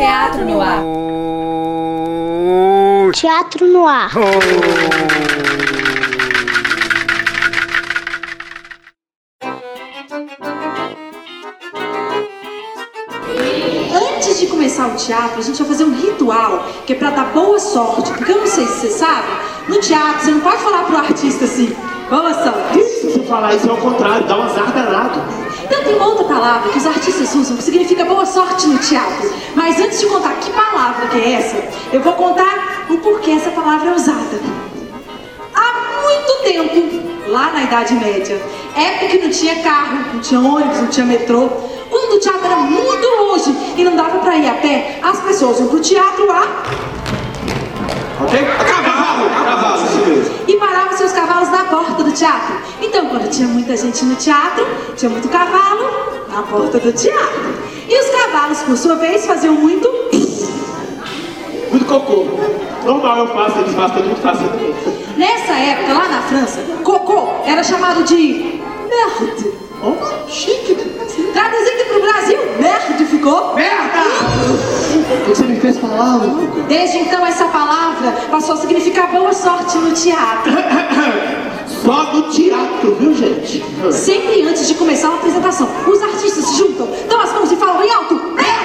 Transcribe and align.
Teatro 0.00 0.44
no 0.44 0.60
ar. 0.60 0.82
Teatro 3.14 3.66
no 3.66 3.86
ar. 3.86 4.10
Antes 13.92 14.40
de 14.40 14.46
começar 14.46 14.88
o 14.88 14.96
teatro, 14.96 15.38
a 15.38 15.42
gente 15.42 15.56
vai 15.56 15.68
fazer 15.68 15.84
um 15.84 15.94
ritual 15.94 16.64
que 16.86 16.92
é 16.92 16.96
pra 16.96 17.10
dar 17.10 17.32
boa 17.32 17.58
sorte. 17.58 18.12
Porque 18.12 18.30
eu 18.30 18.40
não 18.40 18.46
sei 18.46 18.66
se 18.66 18.80
você 18.80 18.90
sabe, 18.90 19.28
no 19.70 19.78
teatro 19.78 20.24
você 20.24 20.30
não 20.32 20.40
pode 20.40 20.58
falar 20.58 20.82
pro 20.82 20.96
artista 20.96 21.44
assim, 21.44 21.74
boa 22.10 22.34
sorte. 22.34 22.82
Se 22.82 23.06
você 23.06 23.20
falar 23.20 23.54
isso 23.54 23.70
é 23.70 23.72
o 23.72 23.76
contrário, 23.76 24.26
dá 24.26 24.36
um 24.36 24.42
azar 24.42 24.72
danado. 24.72 25.22
Então 25.64 25.84
tem 25.84 25.94
uma 25.94 26.06
outra 26.08 26.24
palavra 26.24 26.72
que 26.72 26.78
os 26.78 26.86
artistas 26.86 27.32
usam 27.36 27.56
que 27.56 27.62
significa 27.62 28.04
boa 28.04 28.26
sorte 28.26 28.66
no 28.66 28.78
teatro. 28.78 29.32
Mas 29.54 29.78
antes 29.78 30.00
de 30.00 30.06
contar 30.06 30.34
que 30.40 30.50
palavra 30.50 31.06
que 31.06 31.18
é 31.18 31.32
essa, 31.34 31.56
eu 31.92 32.00
vou 32.00 32.14
contar 32.14 32.84
o 32.90 32.98
porquê 32.98 33.30
essa 33.30 33.50
palavra 33.50 33.90
é 33.90 33.94
usada. 33.94 34.40
Há 35.54 36.02
muito 36.02 36.42
tempo, 36.42 37.30
lá 37.30 37.52
na 37.52 37.62
Idade 37.62 37.94
Média, 37.94 38.40
época 38.74 39.06
que 39.06 39.18
não 39.18 39.30
tinha 39.30 39.62
carro, 39.62 39.98
não 40.12 40.20
tinha 40.20 40.40
ônibus, 40.40 40.78
não 40.78 40.88
tinha 40.88 41.06
metrô, 41.06 41.48
quando 41.88 42.14
o 42.14 42.18
teatro 42.18 42.44
era 42.44 42.56
muito 42.56 43.06
longe 43.06 43.56
e 43.76 43.84
não 43.84 43.94
dava 43.94 44.18
pra 44.18 44.36
ir 44.36 44.48
a 44.48 44.54
pé, 44.54 44.98
as 45.00 45.20
pessoas 45.20 45.60
iam 45.60 45.68
pro 45.68 45.78
teatro 45.78 46.28
a 46.28 46.44
Ok? 48.22 48.38
Cavalo! 49.28 49.44
Cavalo, 49.44 49.84
isso 49.84 50.06
mesmo. 50.06 50.34
e 50.48 50.56
paravam 50.56 50.96
seus 50.96 51.12
cavalos 51.12 51.50
na 51.50 51.64
porta 51.64 52.02
do 52.02 52.12
teatro. 52.12 52.56
Então, 52.80 53.06
quando 53.06 53.28
tinha 53.30 53.48
muita 53.48 53.76
gente 53.76 54.04
no 54.04 54.14
teatro, 54.16 54.66
tinha 54.96 55.10
muito 55.10 55.28
cavalo 55.28 55.88
na 56.28 56.42
porta 56.42 56.78
do 56.78 56.92
teatro. 56.92 57.54
E 57.88 58.00
os 58.00 58.08
cavalos, 58.10 58.58
por 58.62 58.76
sua 58.76 58.96
vez, 58.96 59.26
faziam 59.26 59.54
muito. 59.54 59.88
Muito 61.70 61.84
cocô. 61.84 62.24
Normal 62.84 63.18
eu 63.18 63.26
faço, 63.28 63.58
eles 63.60 63.74
fazem, 63.74 63.96
todo 63.98 64.06
mundo 64.06 64.20
faz. 64.22 64.38
Nessa 65.16 65.52
época, 65.52 65.92
lá 65.92 66.08
na 66.08 66.22
França, 66.22 66.60
cocô 66.82 67.28
era 67.46 67.62
chamado 67.62 68.02
de 68.02 68.60
merde. 68.88 69.59
Oh, 69.82 70.28
chique, 70.28 70.74
né? 70.74 70.84
Traduzindo 71.32 71.84
pro 71.88 72.00
Brasil, 72.02 72.38
merde 72.58 73.04
ficou. 73.06 73.54
Merda! 73.54 74.00
O 74.00 75.24
que 75.24 75.28
você 75.30 75.44
me 75.44 75.60
fez 75.60 75.78
falar? 75.78 76.20
Desde 76.68 76.98
então, 76.98 77.26
essa 77.26 77.46
palavra 77.46 78.12
passou 78.30 78.54
a 78.54 78.58
significar 78.58 79.10
boa 79.10 79.32
sorte 79.32 79.78
no 79.78 79.92
teatro. 79.92 80.52
Só 81.66 82.12
no 82.12 82.22
teatro, 82.30 82.94
viu, 82.98 83.14
gente? 83.14 83.64
Sempre 83.90 84.42
antes 84.42 84.66
de 84.68 84.74
começar 84.74 85.08
uma 85.08 85.18
apresentação, 85.18 85.68
os 85.86 86.02
artistas 86.02 86.44
se 86.44 86.58
juntam, 86.58 86.88
dão 87.08 87.20
as 87.20 87.32
mãos 87.32 87.50
e 87.50 87.56
falam 87.56 87.78
bem 87.78 87.90
alto, 87.92 88.14
merda! 88.34 88.59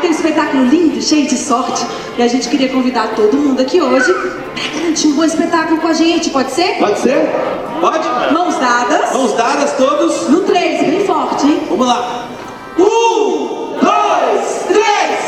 Ter 0.00 0.08
um 0.08 0.10
espetáculo 0.12 0.64
lindo, 0.64 1.02
cheio 1.02 1.26
de 1.28 1.36
sorte. 1.36 1.84
E 2.16 2.22
a 2.22 2.26
gente 2.26 2.48
queria 2.48 2.70
convidar 2.70 3.08
todo 3.14 3.36
mundo 3.36 3.60
aqui 3.60 3.82
hoje 3.82 4.10
pra 4.14 4.80
garantir 4.80 5.08
um 5.08 5.12
bom 5.12 5.24
espetáculo 5.24 5.78
com 5.78 5.88
a 5.88 5.92
gente, 5.92 6.30
pode 6.30 6.52
ser? 6.52 6.78
Pode 6.78 7.00
ser? 7.00 7.28
Pode? 7.80 8.08
Mãos 8.32 8.56
dadas. 8.58 9.12
Mãos 9.12 9.36
dadas 9.36 9.72
todos. 9.76 10.30
No 10.30 10.40
3, 10.40 10.86
bem 10.86 11.06
forte, 11.06 11.46
hein? 11.46 11.62
Vamos 11.68 11.86
lá. 11.86 12.28
Um, 12.78 13.74
dois, 13.78 14.64
três. 14.68 15.20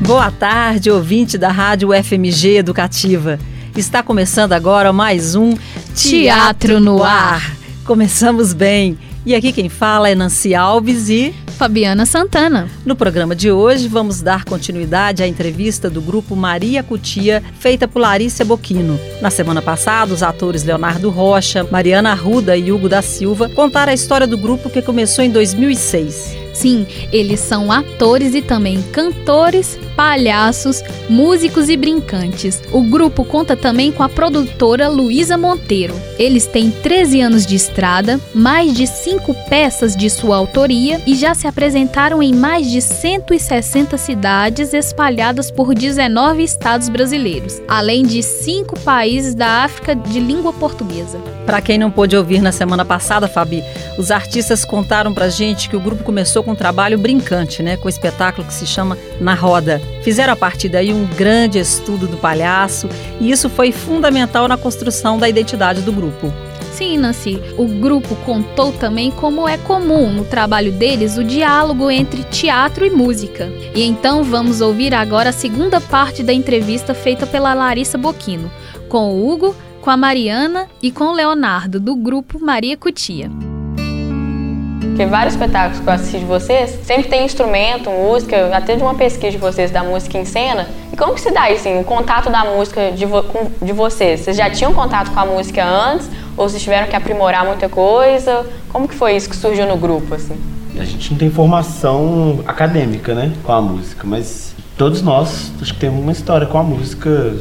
Boa 0.00 0.30
tarde, 0.30 0.90
ouvinte 0.90 1.36
da 1.36 1.50
Rádio 1.50 1.90
FMG 1.92 2.56
Educativa. 2.56 3.38
Está 3.76 4.02
começando 4.02 4.52
agora 4.52 4.92
mais 4.92 5.34
um 5.34 5.54
Teatro 5.94 6.80
no 6.80 7.02
Ar. 7.02 7.56
Começamos 7.84 8.52
bem. 8.52 8.98
E 9.26 9.34
aqui 9.34 9.52
quem 9.52 9.68
fala 9.68 10.08
é 10.08 10.14
Nancy 10.14 10.54
Alves 10.54 11.08
e 11.08 11.34
Fabiana 11.58 12.06
Santana. 12.06 12.70
no 12.86 12.96
programa 12.96 13.36
de 13.36 13.50
hoje 13.50 13.86
vamos 13.86 14.22
dar 14.22 14.44
continuidade 14.46 15.22
à 15.22 15.26
entrevista 15.26 15.90
do 15.90 16.00
grupo 16.00 16.34
Maria 16.34 16.82
Cutia, 16.82 17.42
feita 17.58 17.86
por 17.86 18.00
Larissa 18.00 18.46
Boquino. 18.46 18.98
Na 19.20 19.30
semana 19.30 19.60
passada, 19.60 20.14
os 20.14 20.22
atores 20.22 20.64
Leonardo 20.64 21.10
Rocha, 21.10 21.62
Mariana 21.70 22.12
Arruda 22.12 22.56
e 22.56 22.72
Hugo 22.72 22.88
da 22.88 23.02
Silva 23.02 23.50
contaram 23.50 23.92
a 23.92 23.94
história 23.94 24.26
do 24.26 24.38
grupo 24.38 24.70
que 24.70 24.80
começou 24.80 25.22
em 25.22 25.30
2006. 25.30 26.39
Sim, 26.52 26.86
eles 27.12 27.40
são 27.40 27.70
atores 27.70 28.34
e 28.34 28.42
também 28.42 28.82
cantores, 28.92 29.78
palhaços, 29.96 30.82
músicos 31.08 31.68
e 31.68 31.76
brincantes. 31.76 32.60
O 32.72 32.82
grupo 32.82 33.24
conta 33.24 33.56
também 33.56 33.92
com 33.92 34.02
a 34.02 34.08
produtora 34.08 34.88
Luísa 34.88 35.36
Monteiro. 35.36 35.94
Eles 36.18 36.46
têm 36.46 36.70
13 36.70 37.20
anos 37.20 37.46
de 37.46 37.56
estrada, 37.56 38.20
mais 38.34 38.74
de 38.74 38.86
5 38.86 39.34
peças 39.48 39.96
de 39.96 40.08
sua 40.10 40.36
autoria 40.36 41.00
e 41.06 41.14
já 41.14 41.34
se 41.34 41.46
apresentaram 41.46 42.22
em 42.22 42.34
mais 42.34 42.70
de 42.70 42.80
160 42.80 43.96
cidades 43.96 44.72
espalhadas 44.74 45.50
por 45.50 45.74
19 45.74 46.42
estados 46.42 46.88
brasileiros, 46.88 47.60
além 47.68 48.04
de 48.04 48.22
5 48.22 48.78
países 48.80 49.34
da 49.34 49.64
África 49.64 49.94
de 49.94 50.20
língua 50.20 50.52
portuguesa. 50.52 51.18
Para 51.46 51.60
quem 51.60 51.78
não 51.78 51.90
pôde 51.90 52.16
ouvir 52.16 52.40
na 52.40 52.52
semana 52.52 52.84
passada, 52.84 53.26
Fabi, 53.26 53.64
os 53.98 54.10
artistas 54.10 54.64
contaram 54.64 55.12
pra 55.12 55.28
gente 55.28 55.68
que 55.68 55.76
o 55.76 55.80
grupo 55.80 56.04
começou 56.04 56.39
com 56.42 56.52
um 56.52 56.56
trabalho 56.56 56.98
brincante, 56.98 57.62
né, 57.62 57.76
com 57.76 57.86
o 57.86 57.88
espetáculo 57.88 58.46
que 58.46 58.54
se 58.54 58.66
chama 58.66 58.96
Na 59.20 59.34
Roda. 59.34 59.80
Fizeram 60.02 60.32
a 60.32 60.36
partir 60.36 60.68
daí 60.68 60.92
um 60.92 61.06
grande 61.16 61.58
estudo 61.58 62.06
do 62.06 62.16
palhaço 62.16 62.88
e 63.20 63.30
isso 63.30 63.48
foi 63.48 63.72
fundamental 63.72 64.48
na 64.48 64.56
construção 64.56 65.18
da 65.18 65.28
identidade 65.28 65.82
do 65.82 65.92
grupo. 65.92 66.32
Sim, 66.72 66.96
Nancy, 66.98 67.38
o 67.58 67.66
grupo 67.66 68.16
contou 68.24 68.72
também 68.72 69.10
como 69.10 69.46
é 69.46 69.58
comum 69.58 70.10
no 70.10 70.24
trabalho 70.24 70.72
deles 70.72 71.18
o 71.18 71.24
diálogo 71.24 71.90
entre 71.90 72.22
teatro 72.24 72.86
e 72.86 72.90
música. 72.90 73.50
E 73.74 73.82
então 73.82 74.22
vamos 74.22 74.60
ouvir 74.60 74.94
agora 74.94 75.30
a 75.30 75.32
segunda 75.32 75.80
parte 75.80 76.22
da 76.22 76.32
entrevista 76.32 76.94
feita 76.94 77.26
pela 77.26 77.52
Larissa 77.52 77.98
Boquino, 77.98 78.50
com 78.88 79.10
o 79.10 79.28
Hugo, 79.28 79.54
com 79.80 79.90
a 79.90 79.96
Mariana 79.96 80.68
e 80.82 80.90
com 80.90 81.04
o 81.04 81.12
Leonardo, 81.12 81.80
do 81.80 81.94
grupo 81.96 82.38
Maria 82.38 82.76
Cutia. 82.76 83.30
Porque 85.00 85.10
vários 85.10 85.32
espetáculos 85.32 85.80
que 85.80 85.88
eu 85.88 85.92
assisti 85.94 86.18
de 86.18 86.26
vocês, 86.26 86.78
sempre 86.84 87.08
tem 87.08 87.24
instrumento, 87.24 87.88
música, 87.88 88.54
até 88.54 88.76
de 88.76 88.82
uma 88.82 88.94
pesquisa 88.94 89.30
de 89.30 89.38
vocês 89.38 89.70
da 89.70 89.82
música 89.82 90.18
em 90.18 90.26
cena. 90.26 90.68
E 90.92 90.96
como 90.96 91.14
que 91.14 91.22
se 91.22 91.30
dá 91.30 91.46
assim, 91.46 91.80
o 91.80 91.84
contato 91.84 92.28
da 92.28 92.44
música 92.44 92.92
de, 92.92 93.06
vo 93.06 93.24
de 93.62 93.72
vocês? 93.72 94.20
Vocês 94.20 94.36
já 94.36 94.50
tinham 94.50 94.74
contato 94.74 95.10
com 95.10 95.18
a 95.18 95.24
música 95.24 95.64
antes? 95.64 96.06
Ou 96.36 96.46
vocês 96.46 96.62
tiveram 96.62 96.86
que 96.86 96.94
aprimorar 96.94 97.46
muita 97.46 97.66
coisa? 97.66 98.44
Como 98.68 98.86
que 98.86 98.94
foi 98.94 99.16
isso 99.16 99.30
que 99.30 99.36
surgiu 99.36 99.66
no 99.66 99.78
grupo, 99.78 100.14
assim? 100.14 100.36
A 100.78 100.84
gente 100.84 101.12
não 101.12 101.18
tem 101.18 101.30
formação 101.30 102.40
acadêmica, 102.46 103.14
né, 103.14 103.32
com 103.42 103.52
a 103.52 103.62
música, 103.62 104.06
mas 104.06 104.54
todos 104.76 105.00
nós 105.00 105.50
acho 105.62 105.72
que 105.72 105.80
temos 105.80 106.02
uma 106.02 106.12
história 106.12 106.46
com 106.46 106.58
a 106.58 106.62
música 106.62 107.36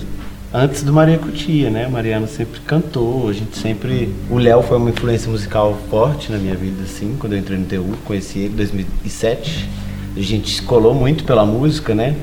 antes 0.54 0.84
do 0.84 0.92
Maria 0.94 1.18
Cutia, 1.18 1.70
né? 1.70 1.88
Mariana 1.88 2.28
sempre 2.28 2.60
cantou, 2.62 3.30
a 3.30 3.34
gente 3.34 3.58
sempre. 3.58 4.14
O 4.30 4.38
Léo 4.38 4.62
foi 4.64 4.78
uma 4.78 4.90
influência 4.90 5.30
musical 5.32 5.78
forte 5.90 6.32
na 6.32 6.38
minha 6.38 6.56
vida, 6.56 6.84
assim, 6.84 7.16
quando 7.20 7.34
eu 7.34 7.40
entrei 7.40 7.58
no 7.58 7.66
TU, 7.66 7.86
conheci 8.06 8.40
ele 8.40 8.54
em 8.54 8.58
2007. 8.58 9.70
A 10.18 10.22
gente 10.22 10.56
se 10.56 10.62
colou 10.64 10.94
muito 10.94 11.24
pela 11.24 11.46
música, 11.46 11.94
né? 11.96 12.16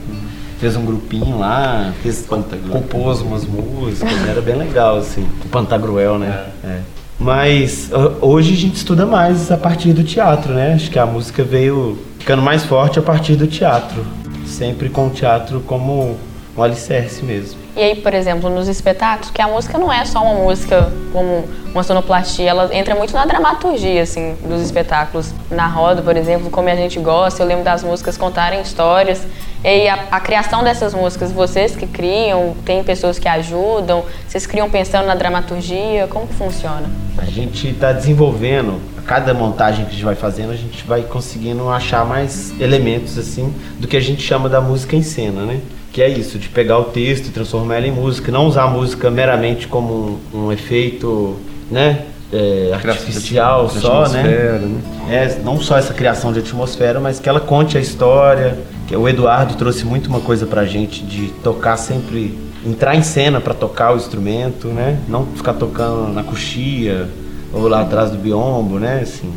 Fez 0.59 0.75
um 0.76 0.84
grupinho 0.84 1.38
lá, 1.38 1.92
fez, 2.03 2.26
compôs 2.72 3.20
umas 3.20 3.44
músicas, 3.44 4.26
era 4.28 4.41
bem 4.41 4.56
legal, 4.56 4.97
assim. 4.97 5.26
O 5.44 5.48
Pantagruel, 5.48 6.18
né? 6.18 6.47
É. 6.65 6.80
Mas 7.18 7.91
ho- 7.92 8.27
hoje 8.27 8.53
a 8.53 8.56
gente 8.56 8.77
estuda 8.77 9.06
mais 9.06 9.50
a 9.50 9.56
partir 9.56 9.92
do 9.92 10.03
teatro, 10.03 10.53
né? 10.53 10.74
Acho 10.74 10.91
que 10.91 10.98
a 10.98 11.06
música 11.06 11.42
veio 11.45 11.98
ficando 12.18 12.42
mais 12.42 12.65
forte 12.65 12.98
a 12.98 13.03
partir 13.03 13.36
do 13.36 13.47
teatro. 13.47 14.04
Sempre 14.47 14.89
com 14.89 15.06
o 15.06 15.10
teatro 15.10 15.60
como 15.60 16.16
um 16.56 16.62
alicerce 16.62 17.24
mesmo. 17.24 17.66
E 17.76 17.80
aí, 17.80 17.97
por 17.97 18.14
exemplo, 18.14 18.48
nos 18.48 18.68
espetáculos, 18.68 19.30
que 19.30 19.42
a 19.42 19.47
música 19.47 19.76
não 19.76 19.92
é 19.92 20.04
só 20.06 20.22
uma 20.22 20.34
música 20.34 20.91
como 21.12 21.44
uma 21.72 21.82
sonoplastia, 21.82 22.48
ela 22.48 22.74
entra 22.74 22.94
muito 22.94 23.12
na 23.12 23.26
dramaturgia, 23.26 24.03
assim, 24.03 24.34
dos 24.48 24.62
espetáculos. 24.62 25.30
Na 25.50 25.66
roda, 25.66 26.00
por 26.00 26.16
exemplo, 26.16 26.48
como 26.48 26.70
a 26.70 26.74
gente 26.74 26.98
gosta, 26.98 27.42
eu 27.42 27.47
lembro 27.47 27.64
das 27.64 27.84
músicas 27.84 28.16
contarem 28.16 28.62
histórias. 28.62 29.26
E 29.62 29.68
aí, 29.68 29.88
a, 29.88 30.06
a 30.10 30.20
criação 30.20 30.64
dessas 30.64 30.94
músicas, 30.94 31.30
vocês 31.30 31.76
que 31.76 31.86
criam, 31.86 32.56
tem 32.64 32.82
pessoas 32.82 33.18
que 33.18 33.28
ajudam, 33.28 34.04
vocês 34.26 34.47
criam 34.47 34.70
pensando 34.70 35.06
na 35.06 35.14
dramaturgia, 35.14 36.06
como 36.06 36.26
que 36.26 36.34
funciona? 36.34 36.88
A 37.18 37.26
gente 37.26 37.68
está 37.68 37.92
desenvolvendo, 37.92 38.80
a 38.97 39.02
cada 39.02 39.34
montagem 39.34 39.84
que 39.84 39.91
a 39.91 39.94
gente 39.94 40.04
vai 40.04 40.14
fazendo, 40.14 40.52
a 40.52 40.56
gente 40.56 40.82
vai 40.86 41.02
conseguindo 41.02 41.68
achar 41.68 42.06
mais 42.06 42.59
elementos 42.59 43.18
assim 43.18 43.52
do 43.78 43.86
que 43.86 43.98
a 43.98 44.00
gente 44.00 44.22
chama 44.22 44.48
da 44.48 44.62
música 44.62 44.97
em 44.97 45.02
cena, 45.02 45.42
né? 45.42 45.60
Que 45.97 46.03
é 46.03 46.10
isso, 46.10 46.39
de 46.39 46.51
pegar 46.51 46.78
o 46.78 46.84
texto 46.84 47.28
e 47.28 47.31
transformar 47.31 47.77
ela 47.77 47.87
em 47.87 47.91
música, 47.91 48.31
não 48.31 48.47
usar 48.47 48.65
a 48.65 48.69
música 48.69 49.10
meramente 49.10 49.66
como 49.66 50.21
um, 50.34 50.45
um 50.45 50.53
efeito, 50.53 51.37
né? 51.71 52.04
é, 52.33 52.71
artificial 52.72 53.66
de 53.66 53.78
só, 53.81 54.03
atmosfera, 54.03 54.59
né? 54.59 54.81
É, 55.09 55.41
não 55.43 55.60
só 55.60 55.78
essa 55.78 55.95
criação 55.95 56.33
de 56.33 56.41
atmosfera, 56.41 56.98
mas 56.98 57.21
que 57.21 57.28
ela 57.28 57.41
conte 57.41 57.78
a 57.78 57.81
história, 57.81 58.59
que 58.87 58.97
o 58.97 59.09
Eduardo 59.09 59.54
trouxe 59.54 59.84
muito 59.84 60.09
uma 60.09 60.21
coisa 60.21 60.47
pra 60.47 60.65
gente 60.65 61.04
de 61.04 61.28
tocar 61.43 61.77
sempre, 61.77 62.37
entrar 62.65 62.95
em 62.95 63.03
cena 63.03 63.41
para 63.41 63.54
tocar 63.54 63.95
o 63.95 63.97
instrumento, 63.97 64.69
né? 64.69 64.98
Não 65.09 65.25
ficar 65.27 65.54
tocando 65.54 66.13
na 66.13 66.22
coxia 66.22 67.09
ou 67.53 67.69
lá 67.69 67.83
atrás 67.83 68.10
do 68.10 68.19
biombo, 68.19 68.78
né? 68.78 69.01
Assim, 69.03 69.33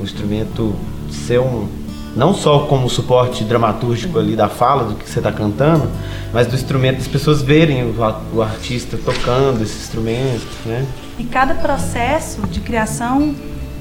o 0.00 0.04
instrumento 0.04 0.74
ser 1.10 1.40
um 1.40 1.68
não 2.16 2.34
só 2.34 2.60
como 2.60 2.88
suporte 2.88 3.44
dramatúrgico 3.44 4.18
ali 4.18 4.34
da 4.34 4.48
fala 4.48 4.84
do 4.84 4.94
que 4.94 5.08
você 5.08 5.18
está 5.18 5.32
cantando, 5.32 5.88
mas 6.32 6.46
do 6.46 6.54
instrumento, 6.54 6.98
as 6.98 7.06
pessoas 7.08 7.42
verem 7.42 7.84
o, 7.84 7.94
o, 8.34 8.42
artista 8.42 8.98
tocando 8.98 9.62
esse 9.62 9.76
instrumento, 9.76 10.46
né? 10.66 10.86
E 11.18 11.24
cada 11.24 11.54
processo 11.54 12.46
de 12.46 12.60
criação 12.60 13.34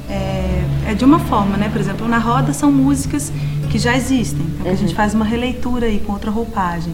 é, 0.10 0.64
é, 0.88 0.94
de 0.94 1.04
uma 1.04 1.20
forma, 1.20 1.58
né? 1.58 1.70
Por 1.70 1.82
exemplo, 1.82 2.08
na 2.08 2.18
roda 2.18 2.54
são 2.54 2.72
músicas 2.72 3.32
que 3.70 3.78
já 3.78 3.96
existem, 3.96 4.46
então 4.56 4.68
uhum. 4.68 4.74
a 4.74 4.76
gente 4.76 4.96
faz 4.96 5.14
uma 5.14 5.26
releitura 5.26 5.88
aí 5.88 6.00
com 6.00 6.14
outra 6.14 6.32
roupagem. 6.32 6.94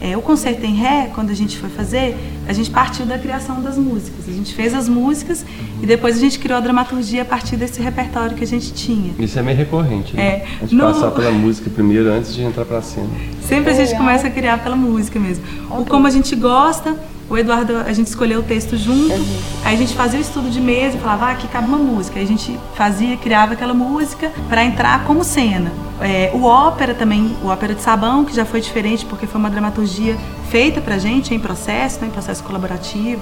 É, 0.00 0.16
o 0.16 0.22
concerto 0.22 0.64
em 0.64 0.74
ré, 0.74 1.10
quando 1.14 1.30
a 1.30 1.34
gente 1.34 1.58
foi 1.58 1.68
fazer, 1.68 2.16
a 2.46 2.52
gente 2.52 2.70
partiu 2.70 3.04
da 3.04 3.18
criação 3.18 3.60
das 3.60 3.76
músicas. 3.76 4.28
A 4.28 4.32
gente 4.32 4.54
fez 4.54 4.72
as 4.72 4.88
músicas 4.88 5.44
e 5.82 5.86
depois 5.86 6.16
a 6.16 6.20
gente 6.20 6.38
criou 6.38 6.58
a 6.58 6.60
dramaturgia 6.60 7.22
a 7.22 7.24
partir 7.24 7.56
desse 7.56 7.80
repertório 7.80 8.36
que 8.36 8.44
a 8.44 8.46
gente 8.46 8.72
tinha. 8.72 9.12
Isso 9.18 9.38
é 9.38 9.42
meio 9.42 9.56
recorrente, 9.56 10.14
né? 10.14 10.22
É, 10.22 10.46
a 10.58 10.60
gente 10.60 10.74
no... 10.76 10.84
passar 10.84 11.10
pela 11.10 11.32
música 11.32 11.68
primeiro 11.68 12.08
antes 12.10 12.32
de 12.32 12.42
entrar 12.42 12.64
pra 12.64 12.80
cena. 12.80 13.08
Sempre 13.42 13.72
a 13.72 13.74
gente 13.74 13.96
começa 13.96 14.28
a 14.28 14.30
criar 14.30 14.62
pela 14.62 14.76
música 14.76 15.18
mesmo. 15.18 15.44
O 15.70 15.84
como 15.84 16.06
a 16.06 16.10
gente 16.10 16.36
gosta, 16.36 16.96
o 17.30 17.36
Eduardo, 17.36 17.76
a 17.76 17.92
gente 17.92 18.06
escolheu 18.06 18.40
o 18.40 18.42
texto 18.42 18.76
junto, 18.76 19.12
uhum. 19.12 19.38
aí 19.64 19.74
a 19.74 19.78
gente 19.78 19.94
fazia 19.94 20.18
o 20.18 20.22
estudo 20.22 20.50
de 20.50 20.60
mesa 20.60 20.96
e 20.96 21.00
falava, 21.00 21.26
ah, 21.26 21.30
aqui 21.32 21.46
cabe 21.48 21.68
uma 21.68 21.78
música. 21.78 22.18
Aí 22.18 22.24
a 22.24 22.28
gente 22.28 22.58
fazia, 22.74 23.16
criava 23.16 23.52
aquela 23.52 23.74
música 23.74 24.32
para 24.48 24.64
entrar 24.64 25.04
como 25.04 25.22
cena. 25.22 25.70
É, 26.00 26.30
o 26.32 26.44
ópera 26.44 26.94
também, 26.94 27.36
o 27.42 27.48
ópera 27.48 27.74
de 27.74 27.82
sabão, 27.82 28.24
que 28.24 28.34
já 28.34 28.44
foi 28.44 28.60
diferente 28.60 29.04
porque 29.04 29.26
foi 29.26 29.38
uma 29.38 29.50
dramaturgia 29.50 30.16
feita 30.48 30.80
pra 30.80 30.96
gente 30.96 31.34
em 31.34 31.38
processo, 31.38 32.00
né, 32.00 32.06
em 32.06 32.10
processo 32.10 32.42
colaborativo, 32.42 33.20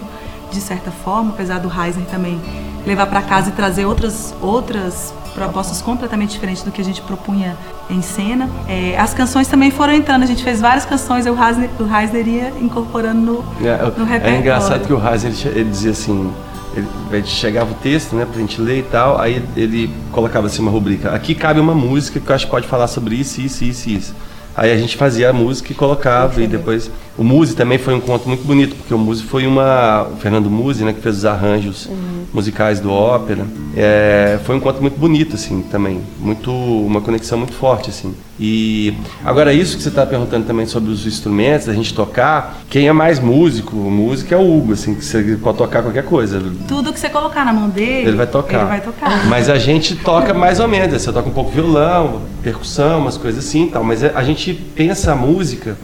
de 0.52 0.60
certa 0.60 0.90
forma, 0.90 1.30
apesar 1.30 1.58
do 1.58 1.68
Reisner 1.68 2.06
também 2.06 2.40
levar 2.86 3.06
para 3.06 3.22
casa 3.22 3.48
e 3.48 3.52
trazer 3.52 3.84
outras, 3.84 4.32
outras 4.40 5.12
propostas 5.36 5.82
completamente 5.82 6.30
diferentes 6.30 6.62
do 6.62 6.72
que 6.72 6.80
a 6.80 6.84
gente 6.84 7.02
propunha 7.02 7.56
em 7.90 8.00
cena. 8.00 8.48
É, 8.66 8.98
as 8.98 9.12
canções 9.12 9.46
também 9.46 9.70
foram 9.70 9.92
entrando, 9.92 10.22
a 10.22 10.26
gente 10.26 10.42
fez 10.42 10.60
várias 10.60 10.86
canções, 10.86 11.26
o 11.26 11.34
Reisner, 11.34 11.70
o 11.78 11.84
Reisner 11.84 12.26
ia 12.26 12.52
incorporando 12.60 13.20
no, 13.20 13.66
é, 13.66 13.76
no 13.96 14.04
repertório. 14.04 14.36
É 14.36 14.38
engraçado 14.38 14.86
que 14.86 14.92
o 14.92 14.98
Reisner 14.98 15.32
ele, 15.32 15.60
ele 15.60 15.70
dizia 15.70 15.90
assim, 15.90 16.32
ele, 17.12 17.26
chegava 17.26 17.70
o 17.70 17.74
texto, 17.74 18.16
né, 18.16 18.24
pra 18.24 18.40
gente 18.40 18.60
ler 18.60 18.78
e 18.78 18.82
tal, 18.84 19.20
aí 19.20 19.42
ele 19.54 19.90
colocava 20.10 20.46
assim 20.46 20.62
uma 20.62 20.70
rubrica. 20.70 21.10
Aqui 21.10 21.34
cabe 21.34 21.60
uma 21.60 21.74
música 21.74 22.18
que 22.18 22.28
eu 22.28 22.34
acho 22.34 22.46
que 22.46 22.50
pode 22.50 22.66
falar 22.66 22.88
sobre 22.88 23.14
isso, 23.14 23.40
isso, 23.40 23.62
isso, 23.62 23.90
isso. 23.90 24.14
Aí 24.56 24.72
a 24.72 24.76
gente 24.76 24.96
fazia 24.96 25.28
a 25.28 25.32
música 25.34 25.70
e 25.70 25.74
colocava, 25.74 26.42
e 26.42 26.46
depois. 26.46 26.90
O 27.18 27.24
Muse 27.24 27.56
também 27.56 27.78
foi 27.78 27.94
um 27.94 28.00
conto 28.00 28.28
muito 28.28 28.44
bonito, 28.44 28.76
porque 28.76 28.92
o 28.92 28.98
Muse 28.98 29.22
foi 29.22 29.46
uma. 29.46 30.06
O 30.12 30.16
Fernando 30.16 30.50
Muse, 30.50 30.84
né, 30.84 30.92
que 30.92 31.00
fez 31.00 31.18
os 31.18 31.24
arranjos 31.24 31.86
uhum. 31.86 32.24
musicais 32.32 32.78
do 32.78 32.92
ópera. 32.92 33.46
É, 33.74 34.38
foi 34.44 34.54
um 34.56 34.60
conto 34.60 34.80
muito 34.80 34.98
bonito, 34.98 35.34
assim, 35.34 35.62
também. 35.62 36.00
Muito. 36.20 36.52
Uma 36.52 37.00
conexão 37.00 37.38
muito 37.38 37.54
forte, 37.54 37.90
assim. 37.90 38.14
E 38.38 38.92
agora 39.24 39.52
isso 39.52 39.76
que 39.76 39.82
você 39.82 39.88
está 39.88 40.04
perguntando 40.04 40.46
também 40.46 40.66
sobre 40.66 40.90
os 40.90 41.06
instrumentos, 41.06 41.70
a 41.70 41.72
gente 41.72 41.94
tocar, 41.94 42.58
quem 42.68 42.86
é 42.86 42.92
mais 42.92 43.18
músico, 43.18 43.74
músico 43.74 44.34
é 44.34 44.36
o 44.36 44.58
Hugo, 44.58 44.74
assim, 44.74 44.94
que 44.94 45.02
você 45.02 45.38
pode 45.42 45.56
tocar 45.56 45.82
qualquer 45.82 46.04
coisa. 46.04 46.42
Tudo 46.68 46.92
que 46.92 47.00
você 47.00 47.08
colocar 47.08 47.46
na 47.46 47.52
mão 47.52 47.70
dele, 47.70 48.08
ele 48.08 48.16
vai 48.16 48.26
tocar. 48.26 48.58
Ele 48.58 48.66
vai 48.66 48.80
tocar. 48.82 49.26
Mas 49.26 49.48
a 49.48 49.58
gente 49.58 49.96
toca 49.96 50.34
mais 50.34 50.60
ou 50.60 50.68
menos, 50.68 51.00
você 51.00 51.10
toca 51.10 51.28
um 51.28 51.32
pouco 51.32 51.50
violão, 51.50 52.22
percussão, 52.42 53.00
umas 53.00 53.16
coisas 53.16 53.42
assim, 53.42 53.68
tal. 53.68 53.82
Mas 53.82 54.04
a 54.04 54.22
gente 54.22 54.52
pensa 54.52 55.12
a 55.12 55.16
música, 55.16 55.78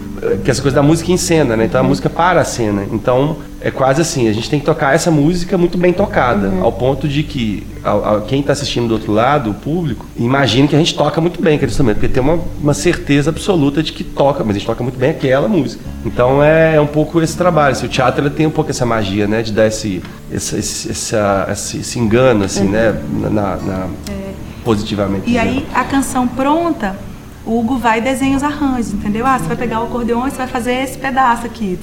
que 0.45 0.51
as 0.51 0.61
coisas 0.61 0.75
da 0.75 0.83
música 0.83 1.11
em 1.11 1.17
cena, 1.23 1.57
né? 1.57 1.65
Então 1.65 1.81
a 1.81 1.85
música 1.85 2.11
para 2.11 2.41
a 2.41 2.45
cena. 2.45 2.85
Então 2.93 3.39
é 3.61 3.71
quase 3.71 4.03
assim, 4.03 4.29
a 4.29 4.33
gente 4.33 4.51
tem 4.51 4.59
que 4.59 4.67
tocar 4.67 4.95
essa 4.95 5.11
música 5.11 5.57
muito 5.57 5.79
bem 5.79 5.93
tocada, 5.93 6.49
uhum. 6.49 6.65
ao 6.65 6.73
ponto 6.73 7.07
de 7.07 7.23
que 7.23 7.65
a, 7.85 8.17
a, 8.17 8.21
quem 8.23 8.41
está 8.41 8.53
assistindo 8.53 8.89
do 8.89 8.95
outro 8.95 9.13
lado, 9.13 9.51
o 9.51 9.55
público, 9.55 10.05
imagine 10.17 10.67
que 10.67 10.75
a 10.75 10.79
gente 10.79 10.95
toca 10.95 11.21
muito 11.21 11.41
bem 11.41 11.55
aquele 11.55 11.71
instrumento, 11.71 11.97
porque 11.97 12.13
tem 12.13 12.23
uma, 12.23 12.41
uma 12.61 12.75
certeza 12.75 13.31
absoluta 13.31 13.81
de 13.81 13.93
que 13.93 14.03
toca, 14.03 14.43
mas 14.43 14.57
a 14.57 14.59
gente 14.59 14.67
toca 14.67 14.83
muito 14.83 14.99
bem 14.99 15.11
aquela 15.11 15.47
música. 15.47 15.83
Então 16.05 16.43
é, 16.43 16.75
é 16.75 16.81
um 16.81 16.89
pouco 16.89 17.23
esse 17.23 17.37
trabalho. 17.37 17.73
Assim, 17.73 17.87
o 17.87 17.89
teatro 17.89 18.23
ele 18.23 18.31
tem 18.31 18.47
um 18.47 18.51
pouco 18.51 18.71
essa 18.71 18.85
magia, 18.85 19.29
né, 19.29 19.43
de 19.43 19.53
dar 19.53 19.69
esse, 19.69 20.03
esse, 20.31 20.59
esse, 20.59 20.91
esse, 20.91 21.77
esse 21.79 21.99
engano, 22.01 22.45
assim, 22.45 22.65
uhum. 22.65 22.71
né, 22.71 23.01
na, 23.31 23.57
na 23.57 23.89
é. 24.11 24.33
positivamente. 24.65 25.31
E 25.31 25.39
aí 25.39 25.65
a 25.73 25.85
canção 25.85 26.27
pronta 26.27 26.97
o 27.45 27.59
Hugo 27.59 27.77
vai 27.77 27.99
e 27.99 28.01
desenha 28.01 28.37
os 28.37 28.43
arranjos, 28.43 28.93
entendeu? 28.93 29.27
Ah, 29.27 29.39
você 29.39 29.47
vai 29.47 29.57
pegar 29.57 29.81
o 29.81 29.85
acordeon 29.85 30.27
e 30.27 30.31
você 30.31 30.37
vai 30.37 30.47
fazer 30.47 30.75
esse 30.75 30.97
pedaço 30.97 31.47
aqui. 31.47 31.79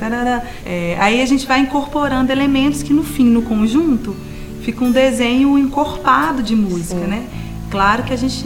É, 0.66 0.98
aí 1.00 1.22
a 1.22 1.26
gente 1.26 1.46
vai 1.46 1.60
incorporando 1.60 2.32
elementos 2.32 2.82
que 2.82 2.94
no 2.94 3.04
fim, 3.04 3.26
no 3.26 3.42
conjunto, 3.42 4.16
fica 4.62 4.84
um 4.84 4.92
desenho 4.92 5.58
encorpado 5.58 6.42
de 6.42 6.56
música, 6.56 7.02
né? 7.02 7.26
Claro 7.70 8.04
que 8.04 8.14
a 8.14 8.18
gente 8.18 8.46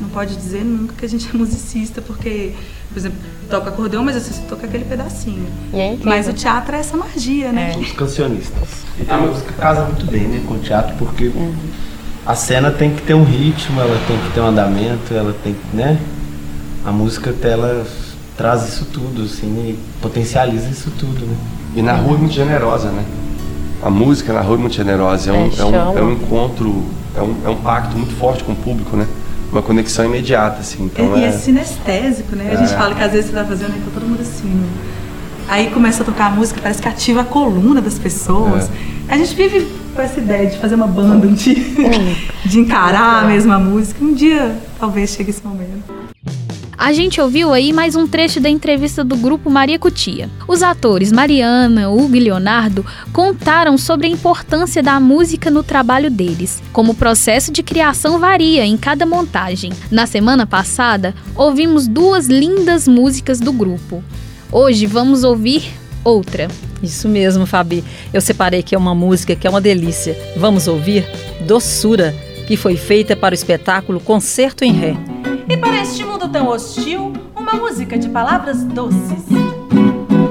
não 0.00 0.08
pode 0.08 0.36
dizer 0.36 0.64
nunca 0.64 0.94
que 0.96 1.04
a 1.04 1.08
gente 1.08 1.28
é 1.32 1.36
musicista, 1.36 2.00
porque, 2.02 2.52
por 2.90 2.98
exemplo, 2.98 3.18
toca 3.48 3.70
acordeon, 3.70 4.02
mas 4.02 4.16
você 4.16 4.40
toca 4.42 4.66
aquele 4.66 4.84
pedacinho. 4.84 5.46
É 5.72 5.96
mas 6.02 6.28
o 6.28 6.32
teatro 6.32 6.74
é 6.74 6.80
essa 6.80 6.96
magia, 6.96 7.52
né? 7.52 7.74
É. 7.74 7.78
Os 7.78 7.92
cancionistas. 7.92 8.68
A 9.08 9.16
música 9.16 9.52
casa 9.54 9.84
muito 9.84 10.06
bem, 10.10 10.22
né, 10.22 10.42
com 10.46 10.54
o 10.54 10.58
teatro, 10.58 10.94
porque 10.98 11.28
uhum. 11.28 11.54
a 12.26 12.34
cena 12.34 12.70
tem 12.70 12.94
que 12.94 13.02
ter 13.02 13.14
um 13.14 13.24
ritmo, 13.24 13.80
ela 13.80 13.98
tem 14.06 14.18
que 14.18 14.32
ter 14.34 14.40
um 14.40 14.46
andamento, 14.46 15.14
ela 15.14 15.34
tem 15.42 15.54
que, 15.54 15.76
né? 15.76 15.98
A 16.84 16.90
música 16.90 17.34
ela 17.42 17.86
traz 18.36 18.68
isso 18.68 18.86
tudo, 18.86 19.22
assim, 19.22 19.46
e 19.46 19.78
potencializa 20.00 20.68
isso 20.70 20.90
tudo, 20.98 21.26
né? 21.26 21.36
E 21.76 21.82
na 21.82 21.94
rua 21.94 22.16
é 22.16 22.18
muito 22.18 22.34
generosa, 22.34 22.90
né? 22.90 23.04
A 23.82 23.90
música 23.90 24.32
na 24.32 24.40
rua 24.40 24.56
é 24.56 24.58
muito 24.58 24.74
generosa, 24.74 25.30
é 25.30 25.32
um, 25.32 25.50
é, 25.58 25.64
um, 25.64 25.98
é 25.98 26.02
um 26.02 26.12
encontro, 26.12 26.84
é 27.16 27.20
um, 27.20 27.36
é 27.44 27.48
um 27.50 27.56
pacto 27.56 27.96
muito 27.96 28.14
forte 28.16 28.42
com 28.42 28.52
o 28.52 28.56
público, 28.56 28.96
né? 28.96 29.06
Uma 29.52 29.62
conexão 29.62 30.04
imediata, 30.04 30.60
assim. 30.60 30.84
Então 30.84 31.16
é, 31.16 31.20
e 31.20 31.24
é 31.24 31.32
sinestésico, 31.32 32.34
né? 32.34 32.50
A 32.52 32.56
gente 32.56 32.72
é. 32.72 32.76
fala 32.76 32.94
que 32.94 33.02
às 33.02 33.12
vezes 33.12 33.30
você 33.30 33.36
tá 33.36 33.44
fazendo 33.44 33.76
e 33.76 33.80
tá 33.80 33.90
todo 33.92 34.06
mundo 34.06 34.20
assim, 34.20 34.48
né? 34.48 34.68
Aí 35.48 35.68
começa 35.70 36.02
a 36.02 36.06
tocar 36.06 36.26
a 36.26 36.30
música, 36.30 36.60
parece 36.62 36.80
que 36.80 36.88
ativa 36.88 37.22
a 37.22 37.24
coluna 37.24 37.80
das 37.80 37.98
pessoas. 37.98 38.70
É. 39.08 39.14
A 39.14 39.18
gente 39.18 39.34
vive 39.34 39.68
com 39.94 40.00
essa 40.00 40.20
ideia 40.20 40.48
de 40.48 40.56
fazer 40.58 40.76
uma 40.76 40.86
banda 40.86 41.26
um 41.26 41.34
dia, 41.34 41.56
de 42.46 42.60
encarar 42.60 43.24
a 43.24 43.26
mesma 43.26 43.58
música. 43.58 44.02
Um 44.02 44.14
dia 44.14 44.56
talvez 44.78 45.10
chegue 45.10 45.30
esse 45.30 45.44
momento. 45.44 45.82
A 46.80 46.94
gente 46.94 47.20
ouviu 47.20 47.52
aí 47.52 47.74
mais 47.74 47.94
um 47.94 48.06
trecho 48.06 48.40
da 48.40 48.48
entrevista 48.48 49.04
do 49.04 49.14
grupo 49.14 49.50
Maria 49.50 49.78
Cutia. 49.78 50.30
Os 50.48 50.62
atores 50.62 51.12
Mariana, 51.12 51.90
Hugo 51.90 52.16
e 52.16 52.20
Leonardo 52.20 52.86
contaram 53.12 53.76
sobre 53.76 54.06
a 54.06 54.10
importância 54.10 54.82
da 54.82 54.98
música 54.98 55.50
no 55.50 55.62
trabalho 55.62 56.10
deles, 56.10 56.62
como 56.72 56.92
o 56.92 56.94
processo 56.94 57.52
de 57.52 57.62
criação 57.62 58.18
varia 58.18 58.64
em 58.64 58.78
cada 58.78 59.04
montagem. 59.04 59.70
Na 59.90 60.06
semana 60.06 60.46
passada, 60.46 61.14
ouvimos 61.36 61.86
duas 61.86 62.28
lindas 62.28 62.88
músicas 62.88 63.40
do 63.40 63.52
grupo. 63.52 64.02
Hoje 64.50 64.86
vamos 64.86 65.22
ouvir 65.22 65.74
outra. 66.02 66.48
Isso 66.82 67.10
mesmo, 67.10 67.44
Fabi. 67.44 67.84
Eu 68.10 68.22
separei 68.22 68.60
aqui 68.60 68.74
uma 68.74 68.94
música 68.94 69.36
que 69.36 69.46
é 69.46 69.50
uma 69.50 69.60
delícia. 69.60 70.16
Vamos 70.34 70.66
ouvir 70.66 71.06
Doçura, 71.46 72.14
que 72.48 72.56
foi 72.56 72.78
feita 72.78 73.14
para 73.14 73.34
o 73.34 73.36
espetáculo 73.36 74.00
Concerto 74.00 74.64
em 74.64 74.72
Ré. 74.72 75.09
E 75.50 75.56
para 75.56 75.80
este 75.82 76.04
mundo 76.04 76.28
tão 76.28 76.46
hostil, 76.46 77.12
uma 77.34 77.54
música 77.54 77.98
de 77.98 78.08
palavras 78.08 78.62
doces. 78.62 79.26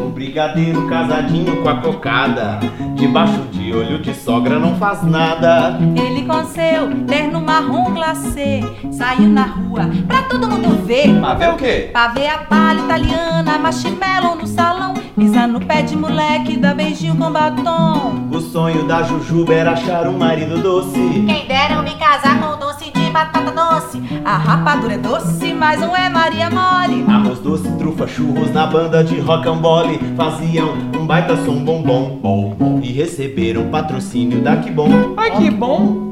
O 0.05 0.09
brigadeiro 0.11 0.87
casadinho 0.87 1.61
com 1.61 1.67
a 1.67 1.75
cocada, 1.81 2.57
debaixo 2.95 3.41
de 3.51 3.73
olho 3.73 4.01
de 4.01 4.13
sogra 4.13 4.57
não 4.57 4.77
faz 4.77 5.03
nada. 5.03 5.77
Ele 5.93 6.25
com 6.25 6.45
seu 6.45 7.05
terno 7.05 7.41
marrom 7.41 7.93
glacê, 7.93 8.61
saiu 8.93 9.27
na 9.27 9.43
rua 9.43 9.89
pra 10.07 10.21
todo 10.21 10.47
mundo 10.47 10.85
ver. 10.85 11.13
Pra 11.19 11.33
ver 11.33 11.49
o 11.49 11.57
quê? 11.57 11.89
Pra 11.91 12.07
ver 12.07 12.27
a 12.27 12.37
palha 12.37 12.79
italiana, 12.79 13.59
marshmallow 13.59 14.37
no 14.37 14.47
salão, 14.47 14.93
pisa 15.17 15.45
no 15.45 15.59
pé 15.59 15.81
de 15.81 15.97
moleque, 15.97 16.55
dá 16.55 16.73
beijinho 16.73 17.17
com 17.17 17.29
batom. 17.29 18.29
O 18.31 18.39
sonho 18.39 18.87
da 18.87 19.03
Jujuba 19.03 19.53
era 19.53 19.71
achar 19.71 20.07
um 20.07 20.17
marido 20.17 20.59
doce. 20.59 21.25
Quem 21.27 21.45
deram 21.45 21.83
me 21.83 21.93
casar 21.95 22.39
com 22.39 22.57
doce 22.57 22.78
de 22.78 22.78
batata 23.19 23.51
doce. 23.51 24.01
A 24.23 24.37
rapadura 24.37 24.93
é 24.93 24.97
doce, 24.97 25.53
mas 25.53 25.79
não 25.79 25.95
é 25.95 26.09
Maria 26.09 26.49
Mole. 26.49 27.05
Arroz 27.07 27.39
doce, 27.39 27.69
trufa, 27.77 28.07
churros 28.07 28.51
na 28.53 28.65
banda 28.65 29.03
de 29.03 29.19
rocambole. 29.19 29.99
Faziam 30.15 30.73
um 30.97 31.05
baita 31.05 31.35
som 31.43 31.63
bombom, 31.63 32.19
bom, 32.21 32.55
bom. 32.57 32.79
E 32.81 32.91
receberam 32.93 33.69
patrocínio 33.69 34.41
da 34.41 34.55
Que 34.57 34.71
Bom. 34.71 35.15
Ai, 35.17 35.31
que 35.31 35.51
bom! 35.51 36.07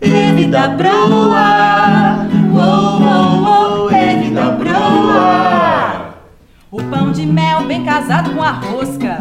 E 0.00 0.32
vida 0.32 0.68
broa, 0.68 2.26
oh, 2.52 2.58
oh, 2.58 3.86
oh, 3.86 3.90
e 3.94 4.16
vida 4.16 4.50
broa. 4.50 6.14
O 6.72 6.82
pão 6.82 7.12
de 7.12 7.24
mel 7.24 7.66
bem 7.66 7.84
casado 7.84 8.30
com 8.30 8.42
a 8.42 8.50
rosca 8.50 9.18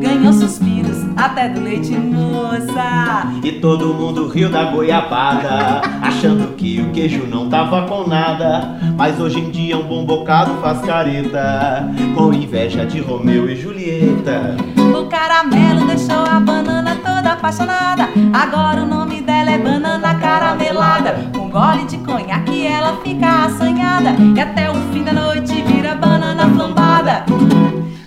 ganhou 0.00 0.32
suspiros 0.32 0.81
até 1.24 1.48
do 1.48 1.60
leite 1.60 1.92
moça. 1.92 3.30
E 3.44 3.52
todo 3.52 3.94
mundo 3.94 4.28
riu 4.28 4.50
da 4.50 4.64
goiabada, 4.64 5.80
achando 6.02 6.54
que 6.56 6.80
o 6.80 6.90
queijo 6.90 7.26
não 7.26 7.48
tava 7.48 7.82
com 7.86 8.06
nada. 8.06 8.76
Mas 8.96 9.20
hoje 9.20 9.38
em 9.38 9.50
dia 9.50 9.78
um 9.78 9.84
bom 9.84 10.04
bocado 10.04 10.54
faz 10.60 10.80
careta, 10.80 11.88
com 12.14 12.32
inveja 12.32 12.84
de 12.84 13.00
Romeu 13.00 13.48
e 13.48 13.56
Julieta. 13.56 14.56
O 14.76 15.06
caramelo 15.06 15.86
deixou 15.86 16.24
a 16.24 16.40
banana 16.40 16.96
toda 16.96 17.32
apaixonada. 17.32 18.08
Agora 18.32 18.82
o 18.82 18.86
nome 18.86 19.22
dela 19.22 19.50
é 19.50 19.58
banana 19.58 20.14
caramelada. 20.16 21.30
Com 21.36 21.48
gole 21.48 21.84
de 21.84 21.98
conhaque 21.98 22.66
ela 22.66 22.98
fica 23.04 23.46
assanhada. 23.46 24.10
E 24.34 24.40
até 24.40 24.70
o 24.70 24.74
fim 24.92 25.04
da 25.04 25.12
noite 25.12 25.62
vira 25.62 25.94
banana 25.94 26.48
flambada. 26.48 27.24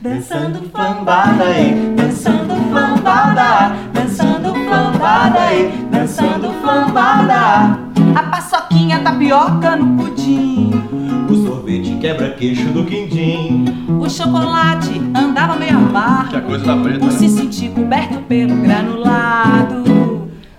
Dançando 0.02 0.70
flambada, 0.70 1.46
ei, 1.46 1.74
dançando 1.96 2.55
flambada, 3.66 3.76
dançando 3.94 4.54
flambada, 4.54 5.54
ei, 5.54 5.88
dançando 5.92 6.54
flambada. 6.62 7.80
A 8.16 8.24
paçoquinha 8.24 9.00
tapioca 9.00 9.76
no 9.76 10.04
pudim. 10.04 10.72
O 11.30 11.36
sorvete 11.36 11.98
quebra-queixo 12.00 12.66
do 12.70 12.86
quindim. 12.86 13.66
O 14.00 14.10
chocolate 14.10 15.02
andava 15.16 15.56
meio 15.56 15.78
amargo. 15.78 16.30
Que 16.30 16.38
a 16.38 16.42
coisa 16.42 16.66
tá 16.66 16.78
preta. 16.78 17.00
Por 17.00 17.12
se 17.12 17.28
sentir 17.30 17.72
coberto 17.72 18.20
pelo 18.20 18.56
granulado. 18.62 19.84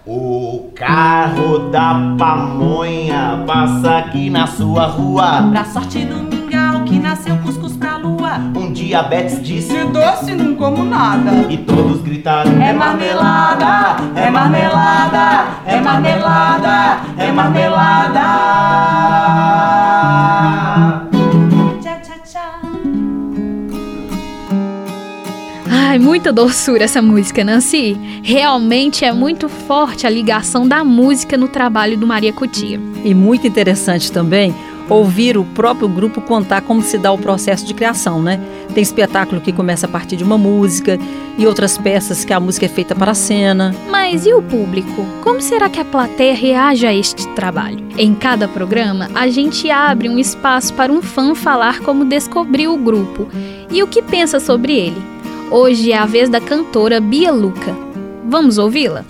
O 0.05 0.71
carro 0.75 1.71
da 1.71 2.15
pamonha 2.19 3.43
passa 3.47 3.99
aqui 3.99 4.29
na 4.31 4.47
sua 4.47 4.87
rua. 4.87 5.49
Pra 5.51 5.65
sorte 5.65 6.05
do 6.05 6.17
mingau 6.17 6.85
que 6.85 6.99
nasceu 6.99 7.37
cuscuz 7.39 7.77
pra 7.77 7.96
Um 8.55 8.73
diabetes 8.73 9.43
disse: 9.43 9.69
Se 9.69 9.85
doce 9.87 10.35
não 10.35 10.55
como 10.55 10.85
nada. 10.85 11.47
E 11.51 11.57
todos 11.59 12.01
gritaram: 12.03 12.61
É 12.61 12.73
marmelada, 12.73 13.97
é 14.15 14.31
marmelada, 14.31 15.47
é 15.67 15.81
marmelada, 15.81 17.01
é 17.17 17.33
marmelada. 17.33 18.21
Tchá, 21.81 21.95
tchá, 22.03 22.19
tchá. 22.25 22.61
Ai, 25.71 25.99
muita 25.99 26.33
doçura 26.33 26.85
essa 26.85 27.01
música, 27.01 27.43
Nancy. 27.43 27.99
Realmente 28.23 29.05
é 29.05 29.13
muito 29.13 29.49
forte 29.49 30.07
a 30.07 30.11
ligação 30.11 30.67
da 30.67 30.85
música 30.85 31.37
no 31.37 31.49
trabalho 31.49 31.97
do 31.97 32.07
Maria 32.07 32.33
Cutia. 32.33 32.81
E 33.05 33.15
muito 33.15 33.47
interessante 33.47 34.11
também 34.13 34.55
ouvir 34.89 35.37
o 35.37 35.45
próprio 35.45 35.89
grupo 35.89 36.21
contar 36.21 36.63
como 36.63 36.83
se 36.83 36.99
dá 36.99 37.13
o 37.13 37.19
processo 37.19 37.67
de 37.67 37.75
criação, 37.75 38.23
né? 38.23 38.41
Tem 38.73 38.83
espetáculo 38.83 39.41
que 39.41 39.53
começa 39.53 39.87
a 39.87 39.89
partir 39.89 40.17
de 40.17 40.25
uma 40.25 40.39
música 40.39 40.99
e 41.39 41.47
outras 41.47 41.77
peças 41.77 42.25
que 42.25 42.33
a 42.33 42.41
música 42.41 42.67
é 42.67 42.69
feita 42.69 42.95
para 42.95 43.13
a 43.13 43.15
cena. 43.15 43.75
Mas 43.91 44.27
e 44.27 44.33
o 44.33 44.43
público? 44.43 45.05
Como 45.23 45.41
será 45.41 45.69
que 45.69 45.81
a 45.81 45.85
plateia 45.85 46.35
reage 46.35 46.87
a 46.87 46.95
este 46.95 47.27
trabalho? 47.29 47.85
Em 47.99 48.15
cada 48.15 48.47
programa, 48.47 49.09
a 49.15 49.29
gente 49.29 49.71
abre 49.71 50.09
um 50.09 50.19
espaço 50.19 50.73
para 50.75 50.93
um 50.93 51.03
fã 51.03 51.35
falar 51.35 51.81
como 51.81 52.05
descobriu 52.05 52.75
o 52.75 52.79
grupo 52.79 53.29
e 53.71 53.83
o 53.83 53.87
que 53.87 54.03
pensa 54.03 54.39
sobre 54.39 54.77
ele. 54.77 55.03
Hoje 55.51 55.93
é 55.93 55.99
a 55.99 56.07
vez 56.07 56.29
da 56.29 56.41
cantora 56.41 57.01
Bia 57.01 57.33
Luca. 57.33 57.75
Vamos 58.29 58.59
ouvi-la? 58.59 59.05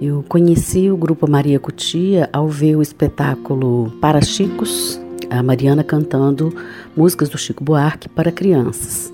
Eu 0.00 0.24
conheci 0.28 0.90
o 0.90 0.96
grupo 0.96 1.30
Maria 1.30 1.58
Cutia 1.58 2.28
ao 2.32 2.48
ver 2.48 2.76
o 2.76 2.82
espetáculo 2.82 3.92
Para 4.00 4.20
Chicos, 4.20 5.00
a 5.30 5.42
Mariana 5.42 5.84
cantando 5.84 6.54
músicas 6.96 7.28
do 7.28 7.38
Chico 7.38 7.62
Buarque 7.62 8.08
para 8.08 8.32
crianças. 8.32 9.12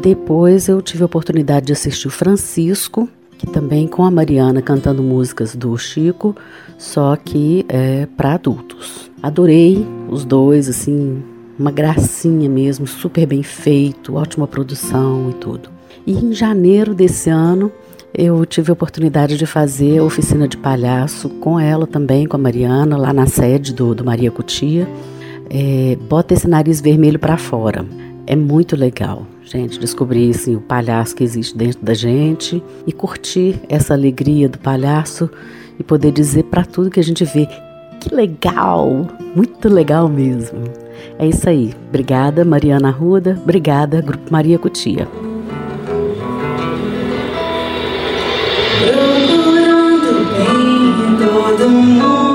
Depois 0.00 0.68
eu 0.68 0.80
tive 0.82 1.02
a 1.02 1.06
oportunidade 1.06 1.66
de 1.66 1.72
assistir 1.72 2.08
o 2.08 2.10
Francisco, 2.10 3.08
que 3.38 3.46
também 3.46 3.86
com 3.86 4.04
a 4.04 4.10
Mariana 4.10 4.62
cantando 4.62 5.02
músicas 5.02 5.54
do 5.54 5.76
Chico, 5.76 6.34
só 6.78 7.16
que 7.16 7.64
é 7.68 8.06
para 8.16 8.34
adultos. 8.34 9.10
Adorei 9.22 9.86
os 10.08 10.24
dois, 10.24 10.68
assim, 10.68 11.22
uma 11.58 11.70
gracinha 11.70 12.48
mesmo, 12.48 12.86
super 12.86 13.26
bem 13.26 13.42
feito, 13.42 14.14
ótima 14.14 14.46
produção 14.46 15.30
e 15.30 15.34
tudo. 15.34 15.70
E 16.06 16.12
em 16.12 16.32
janeiro 16.32 16.94
desse 16.94 17.30
ano 17.30 17.72
eu 18.14 18.46
tive 18.46 18.70
a 18.70 18.72
oportunidade 18.72 19.36
de 19.36 19.44
fazer 19.44 19.98
a 19.98 20.04
oficina 20.04 20.48
de 20.48 20.56
palhaço 20.56 21.28
com 21.28 21.60
ela 21.60 21.86
também, 21.86 22.26
com 22.26 22.36
a 22.36 22.38
Mariana, 22.38 22.96
lá 22.96 23.12
na 23.12 23.26
sede 23.26 23.74
do, 23.74 23.94
do 23.94 24.04
Maria 24.04 24.30
Cutia. 24.30 24.88
É, 25.50 25.96
bota 26.08 26.34
esse 26.34 26.48
nariz 26.48 26.80
vermelho 26.80 27.18
para 27.18 27.36
fora. 27.36 27.84
É 28.26 28.34
muito 28.34 28.74
legal, 28.74 29.24
gente, 29.44 29.78
descobrir 29.78 30.30
assim, 30.30 30.56
o 30.56 30.60
palhaço 30.60 31.14
que 31.14 31.22
existe 31.22 31.56
dentro 31.56 31.80
da 31.80 31.94
gente 31.94 32.62
e 32.86 32.92
curtir 32.92 33.60
essa 33.68 33.94
alegria 33.94 34.48
do 34.48 34.58
palhaço 34.58 35.30
e 35.78 35.84
poder 35.84 36.10
dizer 36.10 36.44
para 36.44 36.64
tudo 36.64 36.90
que 36.90 36.98
a 36.98 37.04
gente 37.04 37.24
vê 37.24 37.46
que 38.00 38.14
legal, 38.14 39.06
muito 39.34 39.68
legal 39.68 40.08
mesmo. 40.08 40.64
É 41.18 41.26
isso 41.26 41.48
aí. 41.48 41.74
Obrigada, 41.88 42.44
Mariana 42.44 42.88
Arruda. 42.88 43.38
Obrigada, 43.42 44.00
Grupo 44.00 44.30
Maria 44.30 44.58
Cutia. 44.58 45.06
Procurando 48.84 50.12
bem, 50.36 51.16
todo 51.18 51.70
mundo 51.70 52.25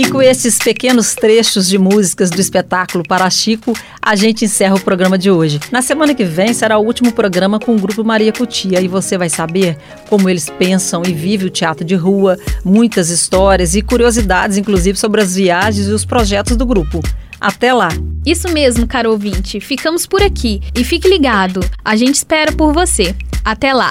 E 0.00 0.08
com 0.08 0.22
esses 0.22 0.56
pequenos 0.56 1.14
trechos 1.14 1.68
de 1.68 1.76
músicas 1.76 2.30
do 2.30 2.40
espetáculo 2.40 3.04
Para 3.06 3.28
Chico, 3.28 3.74
a 4.00 4.16
gente 4.16 4.46
encerra 4.46 4.74
o 4.74 4.80
programa 4.80 5.18
de 5.18 5.30
hoje. 5.30 5.60
Na 5.70 5.82
semana 5.82 6.14
que 6.14 6.24
vem 6.24 6.54
será 6.54 6.78
o 6.78 6.82
último 6.86 7.12
programa 7.12 7.60
com 7.60 7.76
o 7.76 7.78
grupo 7.78 8.02
Maria 8.02 8.32
Cutia 8.32 8.80
e 8.80 8.88
você 8.88 9.18
vai 9.18 9.28
saber 9.28 9.76
como 10.08 10.30
eles 10.30 10.48
pensam 10.48 11.02
e 11.06 11.12
vivem 11.12 11.48
o 11.48 11.50
teatro 11.50 11.84
de 11.84 11.94
rua, 11.96 12.38
muitas 12.64 13.10
histórias 13.10 13.74
e 13.74 13.82
curiosidades, 13.82 14.56
inclusive 14.56 14.96
sobre 14.96 15.20
as 15.20 15.34
viagens 15.34 15.86
e 15.86 15.92
os 15.92 16.06
projetos 16.06 16.56
do 16.56 16.64
grupo. 16.64 17.02
Até 17.38 17.70
lá! 17.70 17.90
Isso 18.24 18.48
mesmo, 18.48 18.86
caro 18.86 19.10
ouvinte. 19.10 19.60
Ficamos 19.60 20.06
por 20.06 20.22
aqui 20.22 20.62
e 20.74 20.82
fique 20.82 21.10
ligado. 21.10 21.60
A 21.84 21.94
gente 21.94 22.14
espera 22.14 22.52
por 22.52 22.72
você. 22.72 23.14
Até 23.44 23.74
lá! 23.74 23.90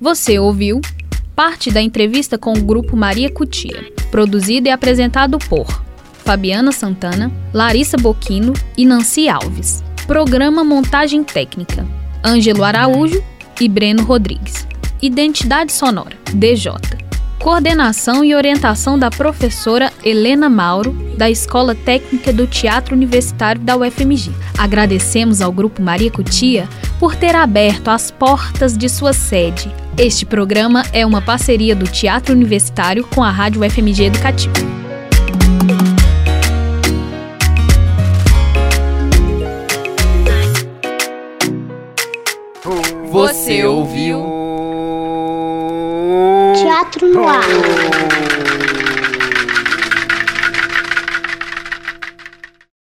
Você 0.00 0.40
ouviu 0.40 0.80
parte 1.34 1.70
da 1.70 1.80
entrevista 1.80 2.36
com 2.36 2.52
o 2.52 2.62
grupo 2.62 2.96
Maria 2.96 3.30
Cutia, 3.30 3.92
produzido 4.10 4.68
e 4.68 4.70
apresentado 4.70 5.38
por 5.38 5.66
Fabiana 6.24 6.72
Santana, 6.72 7.32
Larissa 7.52 7.96
Boquino 7.96 8.52
e 8.76 8.84
Nancy 8.84 9.28
Alves. 9.28 9.82
Programa 10.06 10.62
Montagem 10.62 11.24
Técnica: 11.24 11.86
Ângelo 12.24 12.64
Araújo 12.64 13.22
e 13.60 13.68
Breno 13.68 14.04
Rodrigues. 14.04 14.66
Identidade 15.00 15.72
Sonora: 15.72 16.16
DJ. 16.32 16.72
Coordenação 17.38 18.24
e 18.24 18.36
orientação 18.36 18.96
da 18.96 19.10
professora 19.10 19.92
Helena 20.04 20.48
Mauro, 20.48 20.92
da 21.16 21.28
Escola 21.28 21.74
Técnica 21.74 22.32
do 22.32 22.46
Teatro 22.46 22.94
Universitário 22.94 23.60
da 23.60 23.76
UFMG. 23.76 24.30
Agradecemos 24.56 25.40
ao 25.40 25.50
Grupo 25.50 25.82
Maria 25.82 26.10
Cutia 26.10 26.68
por 27.02 27.16
ter 27.16 27.34
aberto 27.34 27.88
as 27.88 28.12
portas 28.12 28.78
de 28.78 28.88
sua 28.88 29.12
sede. 29.12 29.74
Este 29.98 30.24
programa 30.24 30.84
é 30.92 31.04
uma 31.04 31.20
parceria 31.20 31.74
do 31.74 31.84
Teatro 31.84 32.32
Universitário 32.32 33.04
com 33.04 33.24
a 33.24 33.28
Rádio 33.28 33.66
UFMG 33.66 34.04
Educativa. 34.04 34.52
Você 43.10 43.64
ouviu? 43.64 44.24
Teatro 46.54 47.08
no 47.08 47.26
ar. 47.26 48.01